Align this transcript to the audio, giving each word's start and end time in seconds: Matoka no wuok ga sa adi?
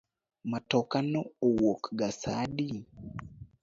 Matoka 0.51 0.97
no 1.11 1.21
wuok 1.53 1.83
ga 1.97 2.09
sa 2.19 2.31
adi? 2.43 2.67